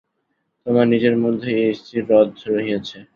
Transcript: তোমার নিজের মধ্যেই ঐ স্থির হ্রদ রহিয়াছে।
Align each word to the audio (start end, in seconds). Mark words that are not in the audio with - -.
তোমার 0.65 0.85
নিজের 0.87 1.15
মধ্যেই 1.17 1.59
ঐ 1.61 1.77
স্থির 1.79 2.01
হ্রদ 2.07 2.29
রহিয়াছে। 2.47 2.97